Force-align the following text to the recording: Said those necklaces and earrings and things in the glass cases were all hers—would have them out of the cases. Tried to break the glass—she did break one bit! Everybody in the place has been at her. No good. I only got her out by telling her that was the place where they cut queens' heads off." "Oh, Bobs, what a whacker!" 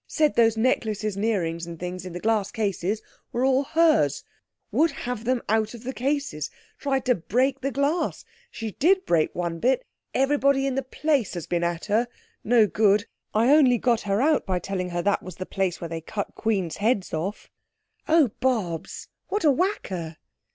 Said 0.07 0.33
those 0.33 0.57
necklaces 0.57 1.15
and 1.15 1.23
earrings 1.23 1.67
and 1.67 1.79
things 1.79 2.07
in 2.07 2.13
the 2.13 2.19
glass 2.19 2.49
cases 2.51 3.03
were 3.31 3.45
all 3.45 3.63
hers—would 3.63 4.89
have 4.89 5.25
them 5.25 5.43
out 5.47 5.75
of 5.75 5.83
the 5.83 5.93
cases. 5.93 6.49
Tried 6.79 7.05
to 7.05 7.13
break 7.13 7.61
the 7.61 7.69
glass—she 7.69 8.71
did 8.79 9.05
break 9.05 9.35
one 9.35 9.59
bit! 9.59 9.85
Everybody 10.15 10.65
in 10.65 10.73
the 10.73 10.81
place 10.81 11.35
has 11.35 11.45
been 11.45 11.63
at 11.63 11.85
her. 11.85 12.07
No 12.43 12.65
good. 12.65 13.05
I 13.35 13.49
only 13.51 13.77
got 13.77 14.01
her 14.01 14.23
out 14.23 14.43
by 14.43 14.57
telling 14.57 14.89
her 14.89 15.03
that 15.03 15.21
was 15.21 15.35
the 15.35 15.45
place 15.45 15.79
where 15.79 15.87
they 15.89 16.01
cut 16.01 16.33
queens' 16.33 16.77
heads 16.77 17.13
off." 17.13 17.51
"Oh, 18.07 18.29
Bobs, 18.39 19.07
what 19.27 19.43
a 19.45 19.51
whacker!" 19.51 20.17